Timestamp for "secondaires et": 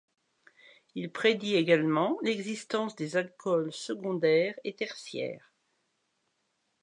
3.71-4.73